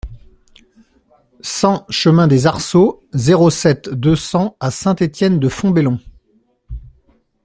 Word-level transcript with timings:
cent 1.43 1.85
chemin 1.91 2.27
des 2.27 2.47
Arceaux, 2.47 3.03
zéro 3.13 3.51
sept, 3.51 3.87
deux 3.89 4.15
cents 4.15 4.57
à 4.59 4.71
Saint-Étienne-de-Fontbellon 4.71 5.99